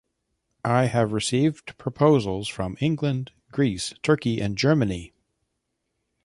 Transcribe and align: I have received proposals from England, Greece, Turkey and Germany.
I 0.65 0.85
have 0.85 1.11
received 1.13 1.77
proposals 1.77 2.47
from 2.47 2.75
England, 2.79 3.33
Greece, 3.51 3.93
Turkey 4.01 4.41
and 4.41 4.57
Germany. 4.57 5.13